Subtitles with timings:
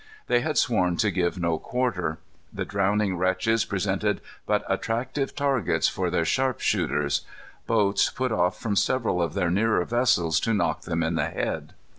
[0.25, 2.17] They had sworn to give no quarter.
[2.51, 7.21] The drowning wretches presented but attractive targets for their sharpshooters.
[7.67, 11.73] Boats put off from several of their nearer vessels to knock them in the head.